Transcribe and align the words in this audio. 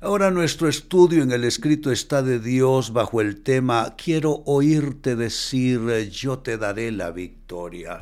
Ahora 0.00 0.30
nuestro 0.30 0.68
estudio 0.68 1.22
en 1.22 1.32
el 1.32 1.44
escrito 1.44 1.90
está 1.90 2.22
de 2.22 2.38
Dios 2.38 2.92
bajo 2.92 3.20
el 3.20 3.40
tema 3.42 3.94
Quiero 3.96 4.42
oírte 4.46 5.16
decir, 5.16 5.80
yo 6.10 6.40
te 6.40 6.58
daré 6.58 6.92
la 6.92 7.12
victoria. 7.12 7.98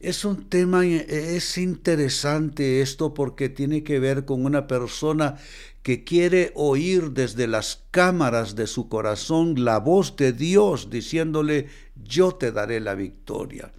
Es 0.00 0.24
un 0.24 0.48
tema, 0.48 0.86
es 0.86 1.58
interesante 1.58 2.80
esto 2.80 3.14
porque 3.14 3.48
tiene 3.48 3.84
que 3.84 3.98
ver 3.98 4.24
con 4.24 4.44
una 4.44 4.66
persona 4.66 5.36
que 5.82 6.02
quiere 6.02 6.52
oír 6.54 7.10
desde 7.10 7.46
las 7.46 7.84
cámaras 7.90 8.56
de 8.56 8.66
su 8.66 8.88
corazón 8.88 9.64
la 9.64 9.78
voz 9.78 10.16
de 10.16 10.32
Dios 10.32 10.88
diciéndole, 10.90 11.68
yo 11.96 12.32
te 12.32 12.52
daré 12.52 12.80
la 12.80 12.94
victoria. 12.94 13.72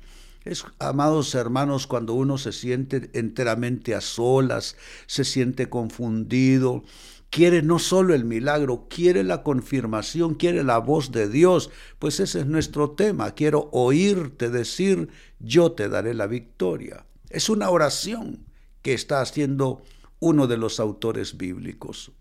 Es, 0.50 0.66
amados 0.80 1.36
hermanos, 1.36 1.86
cuando 1.86 2.16
uno 2.16 2.40
se 2.40 2.52
siente 2.52 3.12
enteramente 3.14 3.94
a 3.94 4.02
solas, 4.02 4.78
se 5.06 5.24
siente 5.24 5.70
confundido, 5.70 6.84
quiere 7.30 7.62
no 7.62 7.78
solo 7.78 8.16
el 8.16 8.26
milagro, 8.26 8.88
quiere 8.90 9.24
la 9.24 9.44
confirmación, 9.44 10.34
quiere 10.34 10.64
la 10.64 10.80
voz 10.80 11.12
de 11.12 11.30
Dios, 11.30 11.70
pues 12.00 12.20
ese 12.20 12.40
es 12.40 12.46
nuestro 12.48 12.90
tema. 12.90 13.36
Quiero 13.36 13.70
oírte 13.74 14.50
decir, 14.50 15.10
yo 15.38 15.74
te 15.74 15.88
daré 15.88 16.16
la 16.16 16.26
victoria. 16.26 17.06
Es 17.30 17.50
una 17.50 17.70
oración 17.70 18.48
que 18.82 18.96
está 18.96 19.22
haciendo 19.22 19.84
uno 20.20 20.48
de 20.48 20.58
los 20.58 20.80
autores 20.80 21.38
bíblicos. 21.38 22.12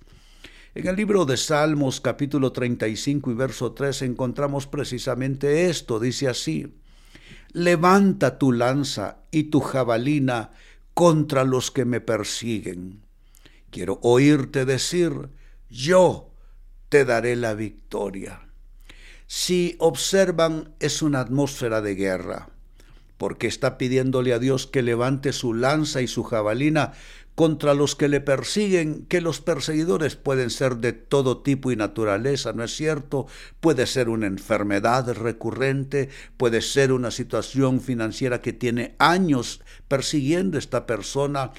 En 0.74 0.86
el 0.86 0.96
libro 0.96 1.24
de 1.24 1.38
Salmos 1.38 2.02
capítulo 2.02 2.52
35 2.52 3.30
y 3.30 3.34
verso 3.34 3.72
3 3.72 4.02
encontramos 4.02 4.66
precisamente 4.66 5.70
esto. 5.70 5.98
Dice 5.98 6.28
así, 6.28 6.74
levanta 7.52 8.38
tu 8.38 8.52
lanza 8.52 9.18
y 9.30 9.44
tu 9.44 9.60
jabalina 9.60 10.50
contra 10.94 11.44
los 11.44 11.70
que 11.70 11.84
me 11.84 12.00
persiguen 12.00 13.08
Quiero 13.70 13.98
oírte 14.02 14.64
decir, 14.64 15.28
yo 15.68 16.30
te 16.88 17.04
daré 17.04 17.36
la 17.36 17.54
victoria. 17.54 18.48
Si 19.26 19.76
observan, 19.78 20.74
es 20.80 21.02
una 21.02 21.20
atmósfera 21.20 21.82
de 21.82 21.94
guerra, 21.94 22.48
porque 23.18 23.46
está 23.46 23.76
pidiéndole 23.76 24.32
a 24.32 24.38
Dios 24.38 24.66
que 24.66 24.82
levante 24.82 25.32
su 25.32 25.52
lanza 25.52 26.00
y 26.00 26.08
su 26.08 26.24
jabalina 26.24 26.92
contra 27.38 27.72
los 27.72 27.94
que 27.94 28.08
le 28.08 28.20
persiguen, 28.20 29.06
que 29.06 29.20
los 29.20 29.40
perseguidores 29.40 30.16
pueden 30.16 30.50
ser 30.50 30.78
de 30.78 30.92
todo 30.92 31.38
tipo 31.38 31.70
y 31.70 31.76
naturaleza, 31.76 32.52
¿no 32.52 32.64
es 32.64 32.74
cierto? 32.74 33.28
Puede 33.60 33.86
ser 33.86 34.08
una 34.08 34.26
enfermedad 34.26 35.12
recurrente, 35.12 36.08
puede 36.36 36.62
ser 36.62 36.90
una 36.90 37.12
situación 37.12 37.80
financiera 37.80 38.40
que 38.42 38.52
tiene 38.52 38.96
años 38.98 39.60
persiguiendo 39.86 40.56
a 40.56 40.58
esta 40.58 40.84
persona, 40.84 41.52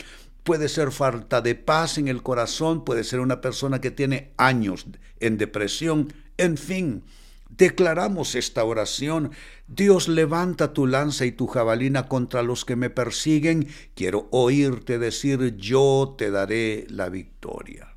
puede 0.43 0.67
ser 0.67 0.91
falta 0.91 1.39
de 1.39 1.55
paz 1.55 1.97
en 1.97 2.09
el 2.09 2.23
corazón, 2.23 2.83
puede 2.83 3.05
ser 3.05 3.21
una 3.21 3.39
persona 3.39 3.79
que 3.79 3.91
tiene 3.91 4.31
años 4.35 4.85
en 5.21 5.37
depresión, 5.37 6.11
en 6.37 6.57
fin. 6.57 7.03
Declaramos 7.49 8.35
esta 8.35 8.63
oración. 8.63 9.31
Dios 9.67 10.07
levanta 10.07 10.71
tu 10.71 10.87
lanza 10.87 11.25
y 11.25 11.31
tu 11.31 11.47
jabalina 11.47 12.07
contra 12.07 12.43
los 12.43 12.63
que 12.63 12.75
me 12.75 12.89
persiguen. 12.89 13.67
Quiero 13.95 14.27
oírte 14.31 14.99
decir, 14.99 15.55
yo 15.57 16.15
te 16.17 16.31
daré 16.31 16.85
la 16.89 17.09
victoria. 17.09 17.95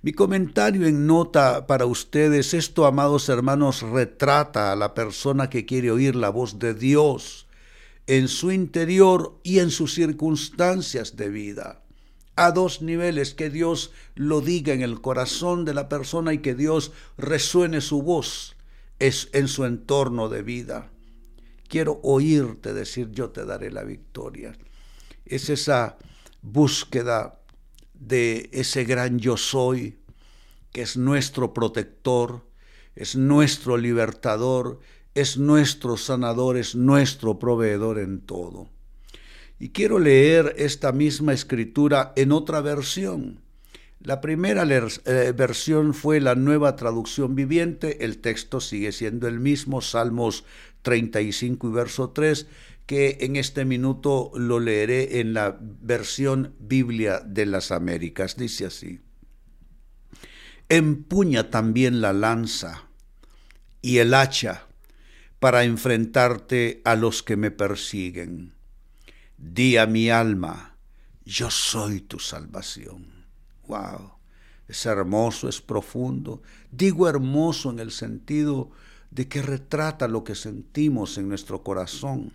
Mi 0.00 0.12
comentario 0.12 0.86
en 0.86 1.06
nota 1.06 1.66
para 1.66 1.86
ustedes, 1.86 2.54
esto, 2.54 2.86
amados 2.86 3.28
hermanos, 3.28 3.82
retrata 3.82 4.70
a 4.70 4.76
la 4.76 4.94
persona 4.94 5.50
que 5.50 5.66
quiere 5.66 5.90
oír 5.90 6.14
la 6.14 6.28
voz 6.28 6.58
de 6.58 6.74
Dios 6.74 7.46
en 8.06 8.28
su 8.28 8.52
interior 8.52 9.40
y 9.42 9.60
en 9.60 9.70
sus 9.70 9.94
circunstancias 9.94 11.16
de 11.16 11.30
vida. 11.30 11.83
A 12.36 12.50
dos 12.50 12.82
niveles, 12.82 13.34
que 13.34 13.50
Dios 13.50 13.92
lo 14.14 14.40
diga 14.40 14.72
en 14.72 14.82
el 14.82 15.00
corazón 15.00 15.64
de 15.64 15.74
la 15.74 15.88
persona 15.88 16.32
y 16.32 16.38
que 16.38 16.54
Dios 16.54 16.92
resuene 17.16 17.80
su 17.80 18.02
voz 18.02 18.56
es 18.98 19.28
en 19.32 19.48
su 19.48 19.64
entorno 19.64 20.28
de 20.28 20.42
vida. 20.42 20.90
Quiero 21.68 22.00
oírte 22.02 22.72
decir 22.72 23.10
yo 23.10 23.30
te 23.30 23.44
daré 23.44 23.70
la 23.70 23.82
victoria. 23.82 24.56
Es 25.24 25.50
esa 25.50 25.96
búsqueda 26.42 27.40
de 27.94 28.48
ese 28.52 28.84
gran 28.84 29.18
yo 29.18 29.36
soy 29.36 29.98
que 30.72 30.82
es 30.82 30.96
nuestro 30.96 31.54
protector, 31.54 32.44
es 32.96 33.14
nuestro 33.14 33.76
libertador, 33.76 34.80
es 35.14 35.38
nuestro 35.38 35.96
sanador, 35.96 36.56
es 36.56 36.74
nuestro 36.74 37.38
proveedor 37.38 37.98
en 37.98 38.20
todo. 38.20 38.68
Y 39.64 39.70
quiero 39.70 39.98
leer 39.98 40.56
esta 40.58 40.92
misma 40.92 41.32
escritura 41.32 42.12
en 42.16 42.32
otra 42.32 42.60
versión. 42.60 43.40
La 43.98 44.20
primera 44.20 44.64
eh, 44.68 45.32
versión 45.34 45.94
fue 45.94 46.20
la 46.20 46.34
nueva 46.34 46.76
traducción 46.76 47.34
viviente, 47.34 48.04
el 48.04 48.18
texto 48.18 48.60
sigue 48.60 48.92
siendo 48.92 49.26
el 49.26 49.40
mismo, 49.40 49.80
Salmos 49.80 50.44
35 50.82 51.66
y 51.66 51.72
verso 51.72 52.10
3, 52.10 52.46
que 52.84 53.16
en 53.22 53.36
este 53.36 53.64
minuto 53.64 54.32
lo 54.34 54.60
leeré 54.60 55.20
en 55.20 55.32
la 55.32 55.56
versión 55.58 56.52
Biblia 56.58 57.20
de 57.20 57.46
las 57.46 57.70
Américas. 57.70 58.36
Dice 58.36 58.66
así, 58.66 59.00
empuña 60.68 61.48
también 61.48 62.02
la 62.02 62.12
lanza 62.12 62.90
y 63.80 63.96
el 63.96 64.12
hacha 64.12 64.66
para 65.38 65.64
enfrentarte 65.64 66.82
a 66.84 66.96
los 66.96 67.22
que 67.22 67.38
me 67.38 67.50
persiguen. 67.50 68.53
Di 69.36 69.76
a 69.76 69.86
mi 69.86 70.10
alma, 70.10 70.76
yo 71.24 71.50
soy 71.50 72.00
tu 72.00 72.18
salvación. 72.18 73.06
Wow, 73.66 74.12
es 74.68 74.86
hermoso, 74.86 75.48
es 75.48 75.60
profundo. 75.60 76.42
Digo 76.70 77.08
hermoso 77.08 77.70
en 77.70 77.78
el 77.78 77.90
sentido 77.90 78.70
de 79.10 79.28
que 79.28 79.42
retrata 79.42 80.08
lo 80.08 80.24
que 80.24 80.34
sentimos 80.34 81.18
en 81.18 81.28
nuestro 81.28 81.62
corazón. 81.62 82.32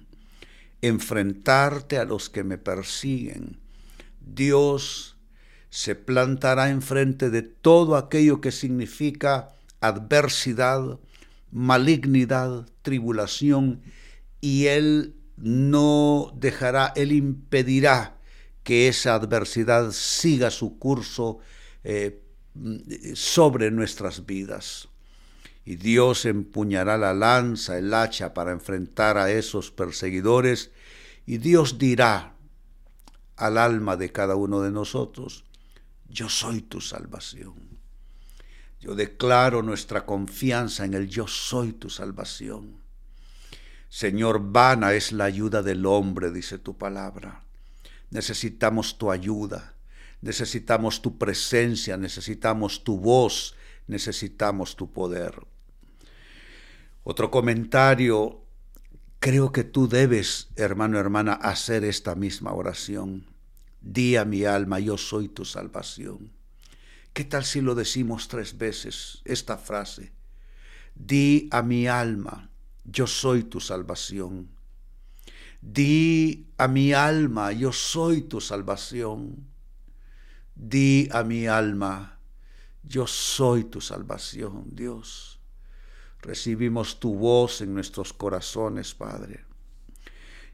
Enfrentarte 0.81 1.97
a 1.97 2.05
los 2.05 2.29
que 2.29 2.43
me 2.43 2.57
persiguen. 2.57 3.59
Dios 4.21 5.17
se 5.69 5.95
plantará 5.95 6.69
enfrente 6.69 7.29
de 7.29 7.41
todo 7.41 7.95
aquello 7.95 8.41
que 8.41 8.51
significa 8.51 9.49
adversidad, 9.81 10.99
malignidad, 11.51 12.67
tribulación, 12.81 13.81
y 14.41 14.67
Él 14.67 15.15
no 15.41 16.33
dejará, 16.35 16.93
Él 16.95 17.11
impedirá 17.11 18.17
que 18.63 18.87
esa 18.87 19.15
adversidad 19.15 19.91
siga 19.91 20.51
su 20.51 20.77
curso 20.77 21.39
eh, 21.83 22.21
sobre 23.15 23.71
nuestras 23.71 24.25
vidas. 24.25 24.89
Y 25.65 25.75
Dios 25.75 26.25
empuñará 26.25 26.97
la 26.97 27.13
lanza, 27.13 27.77
el 27.77 27.93
hacha 27.93 28.33
para 28.33 28.51
enfrentar 28.51 29.17
a 29.17 29.31
esos 29.31 29.71
perseguidores, 29.71 30.71
y 31.25 31.37
Dios 31.37 31.77
dirá 31.77 32.35
al 33.35 33.57
alma 33.57 33.95
de 33.95 34.11
cada 34.11 34.35
uno 34.35 34.61
de 34.61 34.71
nosotros, 34.71 35.45
yo 36.09 36.27
soy 36.27 36.61
tu 36.61 36.81
salvación. 36.81 37.53
Yo 38.79 38.95
declaro 38.95 39.61
nuestra 39.61 40.05
confianza 40.05 40.85
en 40.85 40.93
el 40.93 41.07
yo 41.07 41.27
soy 41.27 41.73
tu 41.73 41.89
salvación. 41.89 42.78
Señor, 43.89 44.51
vana 44.51 44.93
es 44.93 45.11
la 45.11 45.25
ayuda 45.25 45.63
del 45.63 45.85
hombre, 45.85 46.31
dice 46.31 46.59
tu 46.59 46.77
palabra. 46.77 47.43
Necesitamos 48.11 48.97
tu 48.97 49.11
ayuda, 49.11 49.73
necesitamos 50.21 51.01
tu 51.01 51.17
presencia, 51.17 51.97
necesitamos 51.97 52.83
tu 52.83 52.99
voz, 52.99 53.55
necesitamos 53.87 54.75
tu 54.75 54.93
poder. 54.93 55.33
Otro 57.03 57.31
comentario, 57.31 58.43
creo 59.19 59.51
que 59.51 59.63
tú 59.63 59.87
debes, 59.87 60.49
hermano, 60.55 60.99
hermana, 60.99 61.33
hacer 61.33 61.83
esta 61.83 62.13
misma 62.13 62.53
oración. 62.53 63.25
Di 63.81 64.17
a 64.17 64.25
mi 64.25 64.45
alma, 64.45 64.79
yo 64.79 64.97
soy 64.97 65.29
tu 65.29 65.45
salvación. 65.45 66.31
¿Qué 67.13 67.23
tal 67.23 67.43
si 67.43 67.61
lo 67.61 67.73
decimos 67.73 68.27
tres 68.27 68.57
veces, 68.57 69.21
esta 69.25 69.57
frase? 69.57 70.13
Di 70.93 71.47
a 71.51 71.63
mi 71.63 71.87
alma, 71.87 72.48
yo 72.91 73.07
soy 73.07 73.43
tu 73.43 73.59
salvación. 73.59 74.49
Di 75.61 76.47
a 76.57 76.67
mi 76.67 76.93
alma, 76.93 77.51
yo 77.51 77.71
soy 77.71 78.21
tu 78.21 78.41
salvación. 78.41 79.47
Di 80.55 81.07
a 81.11 81.23
mi 81.23 81.47
alma, 81.47 82.19
yo 82.83 83.07
soy 83.07 83.65
tu 83.65 83.81
salvación, 83.81 84.65
Dios. 84.71 85.39
Recibimos 86.21 86.99
tu 86.99 87.15
voz 87.15 87.61
en 87.61 87.73
nuestros 87.73 88.13
corazones, 88.13 88.93
Padre. 88.93 89.45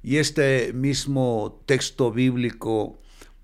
Y 0.04 0.18
este 0.18 0.74
mismo 0.74 1.64
texto 1.66 2.12
bíblico, 2.12 3.02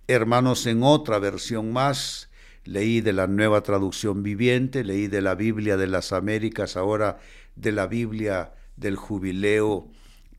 hermanos, 0.08 0.68
en 0.68 0.84
otra 0.84 1.18
versión 1.18 1.74
más, 1.74 2.30
leí 2.64 3.02
de 3.02 3.14
la 3.14 3.26
nueva 3.26 3.62
traducción 3.62 4.22
viviente, 4.22 4.84
leí 4.84 5.08
de 5.08 5.22
la 5.22 5.34
Biblia 5.34 5.78
de 5.78 5.88
las 5.88 6.12
Américas, 6.12 6.78
ahora 6.78 7.20
de 7.56 7.72
la 7.72 7.88
Biblia 7.88 8.54
del 8.82 8.96
jubileo, 8.96 9.88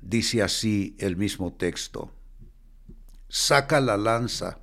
dice 0.01 0.43
así 0.43 0.97
el 0.99 1.17
mismo 1.17 1.55
texto. 1.55 2.13
Saca 3.29 3.81
la 3.81 3.97
lanza, 3.97 4.59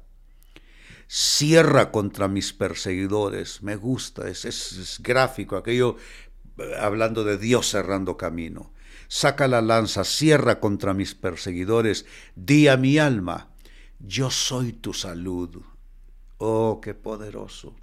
cierra 1.07 1.89
contra 1.89 2.27
mis 2.27 2.53
perseguidores. 2.53 3.63
Me 3.63 3.77
gusta, 3.77 4.27
es, 4.27 4.45
es, 4.45 4.99
gráfico, 5.01 5.55
aquello 5.55 5.95
hablando 6.79 7.23
de 7.23 7.37
Dios 7.37 7.69
cerrando 7.71 8.17
camino. 8.17 8.73
Saca 9.07 9.47
la 9.47 9.61
lanza, 9.61 10.03
cierra 10.03 10.59
contra 10.59 10.93
mis 10.93 11.15
perseguidores. 11.15 12.05
Di 12.35 12.67
a 12.67 12.77
mi 12.77 12.99
alma, 12.99 13.47
yo 13.97 14.29
soy 14.29 14.73
tu 14.73 14.93
salud. 14.93 15.63
Oh, 16.37 16.79
qué 16.81 16.93
poderoso. 16.93 17.75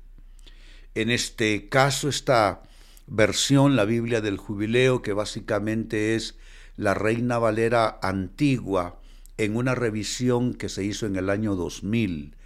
En 0.94 1.10
este 1.10 1.68
caso, 1.68 2.08
esta 2.08 2.62
versión, 3.06 3.76
la 3.76 3.84
Biblia 3.84 4.20
del 4.20 4.36
Jubileo, 4.36 5.02
que 5.02 5.12
básicamente 5.12 6.14
es 6.14 6.36
la 6.76 6.94
Reina 6.94 7.38
Valera 7.38 7.98
antigua, 8.02 9.00
en 9.38 9.56
una 9.56 9.74
revisión 9.74 10.54
que 10.54 10.68
se 10.68 10.84
hizo 10.84 11.06
en 11.06 11.16
el 11.16 11.30
año 11.30 11.54
2000. 11.54 12.36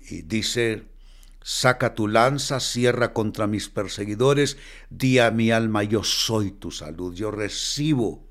Y 0.00 0.22
dice, 0.22 0.84
saca 1.42 1.94
tu 1.94 2.08
lanza, 2.08 2.60
cierra 2.60 3.12
contra 3.12 3.46
mis 3.46 3.68
perseguidores, 3.68 4.56
di 4.88 5.18
a 5.18 5.30
mi 5.30 5.50
alma, 5.50 5.82
yo 5.84 6.04
soy 6.04 6.50
tu 6.50 6.70
salud, 6.70 7.14
yo 7.14 7.30
recibo 7.30 8.28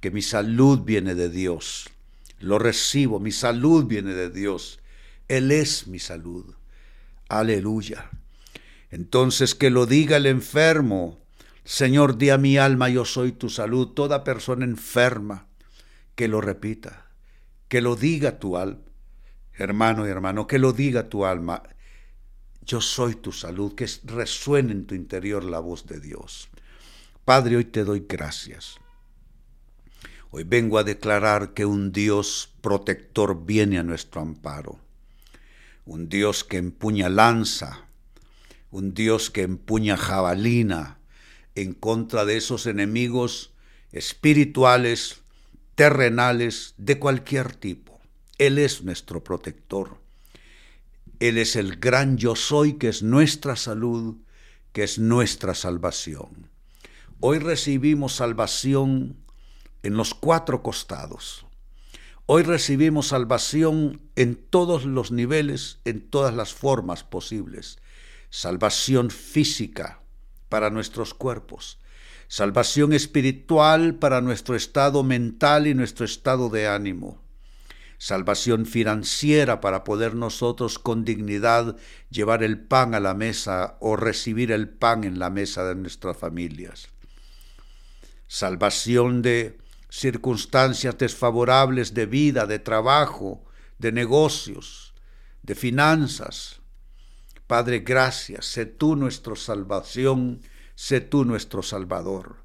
que 0.00 0.10
mi 0.10 0.22
salud 0.22 0.80
viene 0.80 1.14
de 1.14 1.28
Dios, 1.30 1.88
lo 2.38 2.58
recibo, 2.58 3.18
mi 3.18 3.32
salud 3.32 3.86
viene 3.86 4.14
de 4.14 4.30
Dios, 4.30 4.78
Él 5.28 5.50
es 5.50 5.86
mi 5.86 5.98
salud. 5.98 6.54
Aleluya. 7.28 8.10
Entonces 8.96 9.54
que 9.54 9.68
lo 9.68 9.84
diga 9.84 10.16
el 10.16 10.24
enfermo. 10.24 11.20
Señor, 11.64 12.16
di 12.16 12.30
a 12.30 12.38
mi 12.38 12.56
alma, 12.56 12.88
yo 12.88 13.04
soy 13.04 13.32
tu 13.32 13.50
salud. 13.50 13.88
Toda 13.88 14.24
persona 14.24 14.64
enferma, 14.64 15.48
que 16.14 16.28
lo 16.28 16.40
repita, 16.40 17.10
que 17.68 17.82
lo 17.82 17.94
diga 17.94 18.38
tu 18.38 18.56
alma. 18.56 18.80
Hermano 19.52 20.06
y 20.06 20.10
hermano, 20.10 20.46
que 20.46 20.58
lo 20.58 20.72
diga 20.72 21.10
tu 21.10 21.26
alma. 21.26 21.62
Yo 22.62 22.80
soy 22.80 23.16
tu 23.16 23.32
salud, 23.32 23.74
que 23.74 23.86
resuene 24.04 24.72
en 24.72 24.86
tu 24.86 24.94
interior 24.94 25.44
la 25.44 25.60
voz 25.60 25.84
de 25.86 26.00
Dios. 26.00 26.48
Padre, 27.26 27.56
hoy 27.56 27.66
te 27.66 27.84
doy 27.84 28.06
gracias. 28.08 28.76
Hoy 30.30 30.44
vengo 30.44 30.78
a 30.78 30.84
declarar 30.84 31.52
que 31.52 31.66
un 31.66 31.92
Dios 31.92 32.50
protector 32.62 33.44
viene 33.44 33.78
a 33.78 33.82
nuestro 33.82 34.22
amparo. 34.22 34.80
Un 35.84 36.08
Dios 36.08 36.44
que 36.44 36.56
empuña 36.56 37.10
lanza, 37.10 37.85
un 38.76 38.92
Dios 38.92 39.30
que 39.30 39.40
empuña 39.40 39.96
jabalina 39.96 40.98
en 41.54 41.72
contra 41.72 42.26
de 42.26 42.36
esos 42.36 42.66
enemigos 42.66 43.54
espirituales, 43.90 45.22
terrenales, 45.74 46.74
de 46.76 46.98
cualquier 46.98 47.56
tipo. 47.56 47.98
Él 48.36 48.58
es 48.58 48.82
nuestro 48.82 49.24
protector. 49.24 49.98
Él 51.20 51.38
es 51.38 51.56
el 51.56 51.76
gran 51.76 52.18
yo 52.18 52.36
soy 52.36 52.74
que 52.74 52.88
es 52.88 53.02
nuestra 53.02 53.56
salud, 53.56 54.16
que 54.74 54.82
es 54.82 54.98
nuestra 54.98 55.54
salvación. 55.54 56.50
Hoy 57.20 57.38
recibimos 57.38 58.16
salvación 58.16 59.16
en 59.84 59.94
los 59.94 60.12
cuatro 60.12 60.62
costados. 60.62 61.46
Hoy 62.26 62.42
recibimos 62.42 63.06
salvación 63.06 64.02
en 64.16 64.34
todos 64.34 64.84
los 64.84 65.12
niveles, 65.12 65.78
en 65.86 66.02
todas 66.02 66.34
las 66.34 66.52
formas 66.52 67.04
posibles 67.04 67.78
salvación 68.30 69.10
física 69.10 70.00
para 70.48 70.70
nuestros 70.70 71.14
cuerpos, 71.14 71.78
salvación 72.28 72.92
espiritual 72.92 73.94
para 73.96 74.20
nuestro 74.20 74.56
estado 74.56 75.02
mental 75.02 75.66
y 75.66 75.74
nuestro 75.74 76.04
estado 76.04 76.48
de 76.48 76.66
ánimo, 76.66 77.22
salvación 77.98 78.66
financiera 78.66 79.60
para 79.60 79.84
poder 79.84 80.14
nosotros 80.14 80.78
con 80.78 81.04
dignidad 81.04 81.76
llevar 82.10 82.42
el 82.42 82.60
pan 82.60 82.94
a 82.94 83.00
la 83.00 83.14
mesa 83.14 83.76
o 83.80 83.96
recibir 83.96 84.52
el 84.52 84.68
pan 84.68 85.04
en 85.04 85.18
la 85.18 85.30
mesa 85.30 85.64
de 85.64 85.74
nuestras 85.74 86.16
familias, 86.16 86.88
salvación 88.26 89.22
de 89.22 89.58
circunstancias 89.88 90.98
desfavorables 90.98 91.94
de 91.94 92.06
vida, 92.06 92.46
de 92.46 92.58
trabajo, 92.58 93.44
de 93.78 93.92
negocios, 93.92 94.94
de 95.42 95.54
finanzas, 95.54 96.60
Padre, 97.46 97.80
gracias, 97.80 98.46
sé 98.46 98.66
tú 98.66 98.96
nuestra 98.96 99.36
salvación, 99.36 100.40
sé 100.74 101.00
tú 101.00 101.24
nuestro 101.24 101.62
Salvador. 101.62 102.36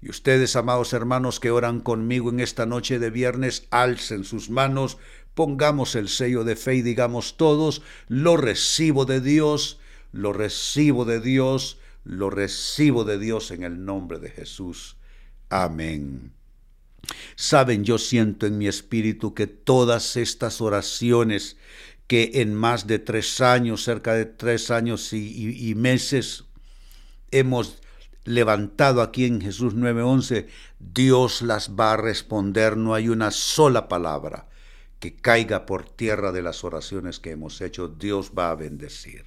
Y 0.00 0.10
ustedes, 0.10 0.54
amados 0.54 0.92
hermanos 0.92 1.40
que 1.40 1.50
oran 1.50 1.80
conmigo 1.80 2.30
en 2.30 2.40
esta 2.40 2.66
noche 2.66 2.98
de 2.98 3.10
viernes, 3.10 3.66
alcen 3.70 4.24
sus 4.24 4.50
manos, 4.50 4.98
pongamos 5.34 5.96
el 5.96 6.08
sello 6.08 6.44
de 6.44 6.56
fe 6.56 6.76
y 6.76 6.82
digamos 6.82 7.36
todos, 7.36 7.82
lo 8.08 8.36
recibo 8.36 9.06
de 9.06 9.20
Dios, 9.20 9.80
lo 10.12 10.32
recibo 10.32 11.04
de 11.04 11.20
Dios, 11.20 11.78
lo 12.04 12.30
recibo 12.30 13.04
de 13.04 13.18
Dios 13.18 13.50
en 13.50 13.64
el 13.64 13.84
nombre 13.84 14.18
de 14.18 14.30
Jesús. 14.30 14.96
Amén. 15.48 16.32
Saben, 17.36 17.84
yo 17.84 17.98
siento 17.98 18.46
en 18.46 18.58
mi 18.58 18.68
espíritu 18.68 19.34
que 19.34 19.46
todas 19.46 20.16
estas 20.16 20.60
oraciones 20.60 21.56
que 22.06 22.32
en 22.34 22.54
más 22.54 22.86
de 22.86 22.98
tres 22.98 23.40
años, 23.40 23.82
cerca 23.82 24.14
de 24.14 24.26
tres 24.26 24.70
años 24.70 25.12
y, 25.12 25.74
meses, 25.76 26.44
hemos 27.30 27.80
levantado 28.24 29.02
aquí 29.02 29.24
en 29.24 29.40
Jesús 29.40 29.74
9:11, 29.74 30.46
Dios 30.78 31.42
las 31.42 31.70
va 31.70 31.92
a 31.92 31.96
responder, 31.96 32.76
no 32.76 32.94
hay 32.94 33.08
una 33.08 33.30
sola 33.30 33.88
palabra 33.88 34.48
que 34.98 35.14
caiga 35.14 35.66
por 35.66 35.88
tierra 35.88 36.32
de 36.32 36.42
las 36.42 36.64
oraciones 36.64 37.20
que 37.20 37.32
hemos 37.32 37.60
hecho, 37.60 37.88
Dios 37.88 38.32
va 38.36 38.50
a 38.50 38.54
bendecir. 38.54 39.24